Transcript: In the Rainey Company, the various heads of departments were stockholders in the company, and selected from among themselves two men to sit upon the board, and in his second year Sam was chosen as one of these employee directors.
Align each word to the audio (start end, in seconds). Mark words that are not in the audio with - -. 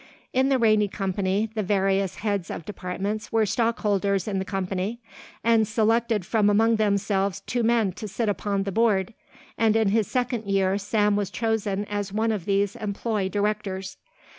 In 0.33 0.49
the 0.49 0.57
Rainey 0.57 0.87
Company, 0.87 1.51
the 1.53 1.61
various 1.61 2.15
heads 2.15 2.49
of 2.49 2.65
departments 2.65 3.31
were 3.31 3.45
stockholders 3.45 4.27
in 4.27 4.39
the 4.39 4.45
company, 4.45 4.99
and 5.43 5.67
selected 5.67 6.25
from 6.25 6.49
among 6.49 6.77
themselves 6.77 7.41
two 7.41 7.61
men 7.61 7.91
to 7.91 8.07
sit 8.07 8.27
upon 8.27 8.63
the 8.63 8.71
board, 8.71 9.13
and 9.59 9.75
in 9.75 9.89
his 9.89 10.07
second 10.07 10.45
year 10.45 10.79
Sam 10.79 11.15
was 11.15 11.29
chosen 11.29 11.85
as 11.85 12.11
one 12.11 12.31
of 12.31 12.45
these 12.45 12.75
employee 12.75 13.29
directors. 13.29 13.97